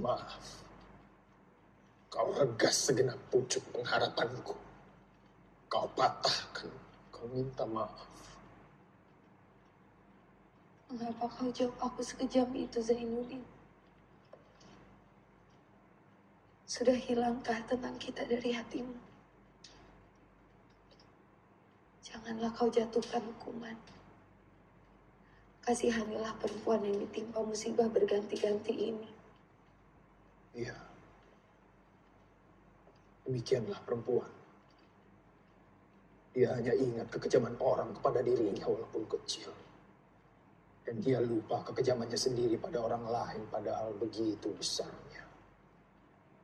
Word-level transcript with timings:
Maaf. 0.00 0.64
Kau 2.08 2.32
regas 2.32 2.88
segenap 2.88 3.20
pucuk 3.28 3.60
pengharapanku. 3.68 4.56
Kau 5.68 5.86
patahkan, 5.92 6.72
kau 7.12 7.28
minta 7.28 7.68
maaf. 7.68 8.08
Mengapa 10.88 11.28
kau 11.28 11.52
jawab 11.52 11.76
aku 11.84 12.00
sekejam 12.00 12.48
itu, 12.56 12.80
Zainuddin? 12.80 13.44
Sudah 16.64 16.96
hilangkah 16.96 17.60
tentang 17.68 18.00
kita 18.00 18.24
dari 18.24 18.56
hatimu? 18.56 18.96
Janganlah 22.00 22.50
kau 22.56 22.72
jatuhkan 22.72 23.20
hukuman. 23.22 23.76
Kasihanilah 25.60 26.34
perempuan 26.40 26.88
yang 26.88 26.96
ditimpa 27.04 27.44
musibah 27.44 27.86
berganti-ganti 27.86 28.96
ini. 28.96 29.19
Iya. 30.54 30.74
Demikianlah 33.26 33.78
perempuan. 33.86 34.30
Dia 36.34 36.54
hanya 36.54 36.74
ingat 36.74 37.10
kekejaman 37.10 37.54
orang 37.58 37.90
kepada 37.94 38.22
dirinya 38.22 38.66
walaupun 38.66 39.02
kecil. 39.18 39.50
Dan 40.86 40.98
dia 41.02 41.22
lupa 41.22 41.62
kekejamannya 41.70 42.18
sendiri 42.18 42.58
pada 42.58 42.82
orang 42.82 43.06
lain 43.06 43.42
padahal 43.50 43.94
begitu 43.98 44.50
besarnya. 44.58 45.22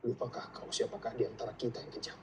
Lupakah 0.07 0.47
kau 0.55 0.71
siapakah 0.71 1.11
di 1.19 1.27
antara 1.27 1.51
kita 1.59 1.83
yang 1.83 1.91
kejam? 1.99 2.19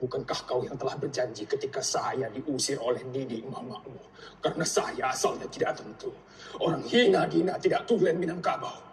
Bukankah 0.00 0.40
kau 0.48 0.64
yang 0.64 0.80
telah 0.80 0.96
berjanji 0.96 1.44
ketika 1.44 1.84
saya 1.84 2.32
diusir 2.32 2.80
oleh 2.80 3.04
Nidi 3.12 3.44
mamamu? 3.44 4.00
Karena 4.40 4.64
saya 4.64 5.12
asalnya 5.12 5.44
tidak 5.52 5.76
tentu. 5.76 6.08
Orang 6.56 6.80
hina 6.88 7.28
dina 7.28 7.60
tidak 7.60 7.84
tulen 7.84 8.16
Minangkabau. 8.16 8.89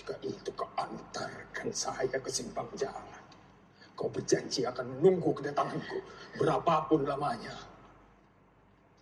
Ketika 0.00 0.16
itu 0.24 0.50
kau 0.56 0.64
antarkan 0.80 1.68
saya 1.76 2.16
ke 2.16 2.32
simpang 2.32 2.64
jalan. 2.72 3.20
Kau 3.92 4.08
berjanji 4.08 4.64
akan 4.64 4.96
menunggu 4.96 5.28
kedatanganku 5.36 6.00
berapapun 6.40 7.04
lamanya. 7.04 7.52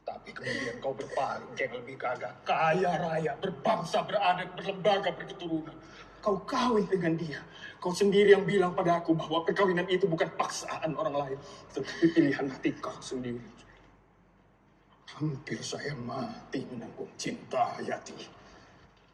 Tapi 0.03 0.35
kemudian 0.35 0.83
kau 0.83 0.91
berpaling 0.91 1.55
yang 1.55 1.71
lebih 1.71 1.95
gagah, 2.03 2.35
kaya 2.43 2.99
raya, 2.99 3.31
berbangsa, 3.39 4.03
beradat, 4.03 4.51
berlembaga, 4.59 5.15
berketurunan. 5.15 5.77
Kau 6.19 6.43
kawin 6.43 6.91
dengan 6.91 7.15
dia. 7.15 7.47
Kau 7.79 7.95
sendiri 7.95 8.35
yang 8.35 8.43
bilang 8.43 8.75
pada 8.75 8.99
aku 8.99 9.15
bahwa 9.15 9.47
perkawinan 9.47 9.87
itu 9.87 10.11
bukan 10.11 10.27
paksaan 10.35 10.99
orang 10.99 11.15
lain, 11.15 11.39
tetapi 11.79 12.11
pilihan 12.11 12.51
hati 12.51 12.75
kau 12.83 12.99
sendiri. 12.99 13.39
Hampir 15.15 15.63
saya 15.63 15.95
mati 15.95 16.67
menanggung 16.67 17.15
cinta 17.15 17.79
Yati. 17.87 18.19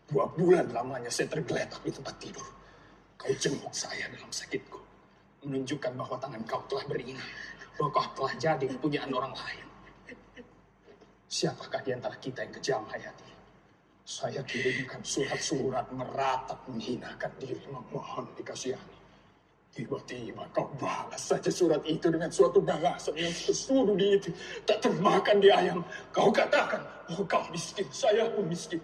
Dua 0.05 0.29
bulan 0.29 0.69
lamanya 0.69 1.09
saya 1.09 1.33
tergeletak 1.33 1.81
di 1.81 1.89
tempat 1.89 2.15
tidur. 2.21 2.45
Kau 3.17 3.33
jenguk 3.41 3.73
saya 3.73 4.05
dalam 4.13 4.29
sakitku. 4.29 4.81
Menunjukkan 5.49 5.93
bahwa 5.97 6.17
tangan 6.21 6.45
kau 6.45 6.61
telah 6.69 6.85
beringat. 6.85 7.25
Bahwa 7.81 7.89
kau 7.89 8.07
telah 8.13 8.35
jadi 8.37 8.65
kepunyaan 8.69 9.11
orang 9.17 9.33
lain. 9.33 9.67
Siapakah 11.25 11.81
di 11.83 11.91
antara 11.97 12.15
kita 12.21 12.45
yang 12.45 12.55
kejam, 12.55 12.83
Hayati? 12.93 13.33
Saya 14.05 14.45
kirimkan 14.45 15.01
surat-surat 15.01 15.89
meratap 15.89 16.61
menghinakan 16.69 17.33
diri 17.41 17.65
memohon 17.73 18.29
dikasihani. 18.37 19.01
Tiba-tiba 19.75 20.47
kau 20.55 20.71
balas 20.79 21.19
saja 21.19 21.51
surat 21.51 21.83
itu 21.83 22.07
dengan 22.07 22.31
suatu 22.31 22.63
balasan 22.63 23.19
yang 23.19 23.33
sesuruh 23.35 23.97
di 23.99 24.21
itu. 24.21 24.31
Tak 24.63 24.85
termakan 24.85 25.43
di 25.43 25.51
ayam. 25.51 25.83
Kau 26.15 26.31
katakan, 26.31 26.85
oh 27.11 27.27
kau 27.27 27.43
miskin, 27.51 27.89
saya 27.91 28.29
pun 28.31 28.47
miskin. 28.47 28.79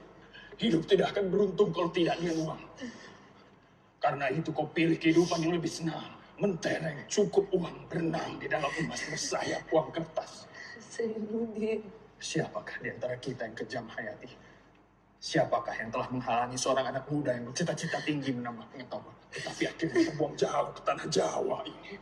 Hidup 0.61 0.84
tidak 0.84 1.16
akan 1.16 1.33
beruntung 1.33 1.72
kalau 1.72 1.89
tidak 1.89 2.20
dengan 2.20 2.36
uang. 2.44 2.62
Karena 3.97 4.28
itu 4.28 4.53
kau 4.53 4.69
pilih 4.69 5.00
kehidupan 5.00 5.41
yang 5.41 5.56
lebih 5.56 5.72
senang. 5.72 6.05
Mentereng, 6.36 7.05
cukup 7.08 7.48
uang, 7.53 7.89
berenang 7.89 8.37
di 8.37 8.48
dalam 8.48 8.69
emas 8.81 9.00
bersayap 9.09 9.65
uang 9.72 9.88
kertas. 9.93 10.44
Zainuddin, 10.81 11.81
Siapakah 12.20 12.76
di 12.84 12.93
antara 12.93 13.16
kita 13.16 13.49
yang 13.49 13.56
kejam 13.56 13.84
hayati? 13.88 14.28
Siapakah 15.16 15.72
yang 15.81 15.88
telah 15.88 16.09
menghalangi 16.12 16.56
seorang 16.60 16.93
anak 16.93 17.09
muda 17.09 17.32
yang 17.32 17.49
bercita-cita 17.49 17.97
tinggi 18.04 18.37
menambah 18.37 18.69
pengetahuan? 18.76 19.16
Tetapi 19.32 19.62
akhirnya 19.65 20.00
terbuang 20.12 20.37
jauh 20.37 20.70
ke 20.76 20.81
tanah 20.84 21.06
Jawa 21.09 21.65
ini. 21.65 21.97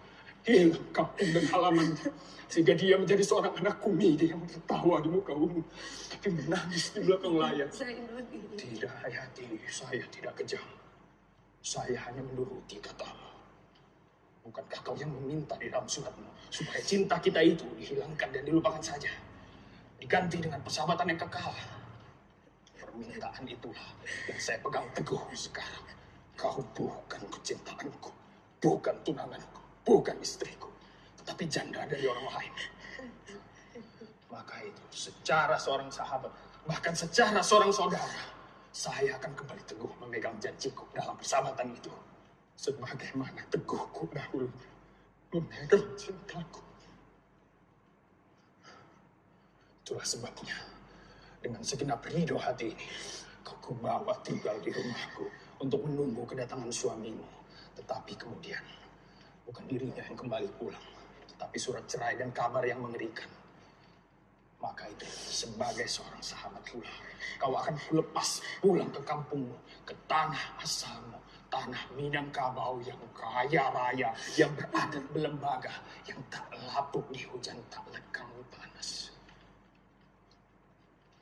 Hilang 0.47 0.87
kampung 0.95 1.29
dan 1.35 1.45
halamannya. 1.51 2.11
Sehingga 2.49 2.73
dia 2.73 2.97
menjadi 2.97 3.21
seorang 3.21 3.53
anak 3.61 3.77
kumidi 3.83 4.33
yang 4.33 4.41
tertawa 4.49 5.03
di 5.05 5.09
muka 5.13 5.37
umum. 5.37 5.61
Tapi 6.09 6.29
menangis 6.33 6.97
di 6.97 7.05
belakang 7.05 7.37
layar. 7.37 7.69
Tidak, 8.57 8.93
Hayati. 9.05 9.45
Saya 9.69 10.05
tidak 10.09 10.33
kejam. 10.41 10.65
Saya 11.61 12.01
hanya 12.09 12.25
menuruti 12.25 12.81
katamu. 12.81 13.29
Bukankah 14.49 14.81
kau 14.81 14.97
yang 14.97 15.13
meminta 15.13 15.53
di 15.61 15.69
dalam 15.69 15.85
suratmu 15.85 16.25
supaya 16.49 16.81
cinta 16.81 17.21
kita 17.21 17.45
itu 17.45 17.69
dihilangkan 17.77 18.33
dan 18.33 18.43
dilupakan 18.49 18.81
saja? 18.81 19.13
Diganti 20.01 20.41
dengan 20.41 20.65
persahabatan 20.65 21.13
yang 21.13 21.21
kekal. 21.21 21.53
Permintaan 22.81 23.45
itulah 23.45 23.89
yang 24.25 24.41
saya 24.41 24.57
pegang 24.65 24.89
teguh 24.97 25.21
sekarang. 25.37 25.85
Kau 26.33 26.65
bukan 26.73 27.21
kecintaanku, 27.29 28.09
bukan 28.65 28.97
tunanganku, 29.05 29.63
bukan 29.89 30.21
istriku, 30.21 30.69
tetapi 31.25 31.49
janda 31.49 31.89
dari 31.89 32.05
orang 32.05 32.29
lain. 32.37 32.55
Maka 34.29 34.61
itu, 34.61 34.83
secara 34.93 35.57
seorang 35.57 35.89
sahabat, 35.89 36.29
bahkan 36.69 36.93
secara 36.93 37.41
seorang 37.41 37.73
saudara, 37.73 38.21
saya 38.69 39.17
akan 39.17 39.33
kembali 39.33 39.65
teguh 39.65 39.89
memegang 40.05 40.37
janjiku 40.37 40.85
dalam 40.93 41.17
persahabatan 41.17 41.73
itu. 41.73 41.89
Sebagaimana 42.61 43.49
teguhku 43.49 44.13
dahulu 44.13 44.53
memegang 45.33 45.89
cintaku. 45.97 46.61
Itulah 49.81 50.05
sebabnya, 50.05 50.59
dengan 51.41 51.65
segenap 51.65 52.05
ridho 52.13 52.37
hati 52.37 52.77
ini, 52.77 52.89
kau 53.41 53.57
kubawa 53.65 54.13
tinggal 54.21 54.61
di 54.61 54.69
rumahku 54.69 55.25
untuk 55.65 55.81
menunggu 55.89 56.29
kedatangan 56.29 56.69
suamimu. 56.69 57.25
Tetapi 57.81 58.13
kemudian, 58.21 58.61
bukan 59.49 59.65
dirinya 59.65 60.05
yang 60.05 60.19
kembali 60.21 60.49
pulang, 60.61 60.85
tetapi 61.33 61.57
surat 61.57 61.89
cerai 61.89 62.21
dan 62.21 62.29
kabar 62.37 62.61
yang 62.69 62.85
mengerikan. 62.85 63.33
Maka 64.61 64.91
itu, 64.93 65.09
sebagai 65.09 65.89
seorang 65.89 66.21
sahabat 66.21 66.61
pula, 66.69 66.93
kau 67.41 67.57
akan 67.57 67.81
kulepas 67.89 68.45
pulang 68.61 68.93
ke 68.93 69.01
kampungmu, 69.09 69.57
ke 69.89 69.97
tanah 70.05 70.61
asalmu, 70.61 71.17
tanah 71.49 71.81
Minangkabau 71.97 72.83
yang 72.85 73.01
kaya 73.17 73.73
raya, 73.73 74.13
yang 74.37 74.53
beradat 74.53 75.01
berlembaga, 75.15 75.73
yang 76.05 76.21
tak 76.29 76.45
lapuk 76.69 77.07
di 77.09 77.25
hujan, 77.25 77.57
tak 77.73 77.87
lekang 77.89 78.29
panas. 78.53 79.15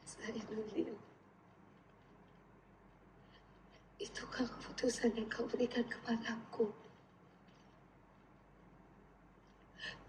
Zainuddin. 0.03 0.97
Itukah 4.01 4.49
keputusan 4.49 5.13
yang 5.15 5.29
kau 5.29 5.45
berikan 5.45 5.85
kepadaku? 5.87 6.86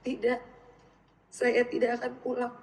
Tidak, 0.07 0.39
saya 1.27 1.67
tidak 1.67 1.99
akan 1.99 2.13
pulang. 2.23 2.55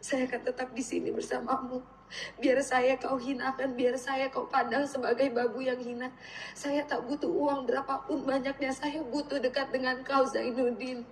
Saya 0.00 0.24
akan 0.24 0.48
tetap 0.48 0.72
di 0.72 0.80
sini 0.80 1.12
bersamamu. 1.12 1.84
Biar 2.40 2.56
saya 2.64 2.96
kau 2.96 3.20
hinakan, 3.20 3.76
biar 3.76 4.00
saya 4.00 4.32
kau 4.32 4.48
pandang 4.48 4.88
sebagai 4.88 5.28
babu 5.28 5.60
yang 5.60 5.76
hina. 5.76 6.08
Saya 6.56 6.88
tak 6.88 7.04
butuh 7.04 7.28
uang 7.28 7.68
berapapun 7.68 8.24
banyaknya. 8.24 8.72
Saya 8.72 9.04
butuh 9.04 9.36
dekat 9.44 9.68
dengan 9.68 10.00
kau, 10.08 10.24
Zainuddin. 10.24 11.04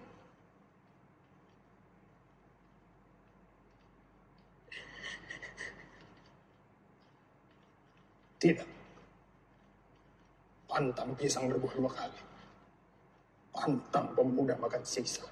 Tidak. 8.40 8.68
Pantang 10.64 11.12
pisang 11.12 11.52
berbuah 11.52 11.76
dua 11.76 11.92
kali. 11.92 12.33
Pantang 13.64 14.12
pemuda 14.12 14.60
makan 14.60 14.84
sisa. 14.84 15.24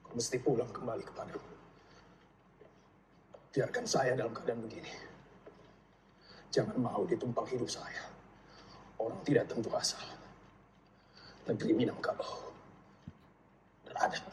Kau 0.00 0.16
mesti 0.16 0.40
pulang 0.40 0.72
kembali 0.72 1.04
kepadaku. 1.04 1.52
Biarkan 3.52 3.84
saya 3.84 4.16
dalam 4.16 4.32
keadaan 4.32 4.64
begini. 4.64 4.88
Jangan 6.48 6.80
mau 6.80 7.04
ditumpang 7.04 7.44
hidup 7.52 7.68
saya. 7.68 8.08
Orang 8.96 9.20
tidak 9.20 9.52
tentu 9.52 9.68
asal. 9.76 10.00
Negeri 11.44 11.76
Minangkabau. 11.76 12.56
Beradat 13.84 14.24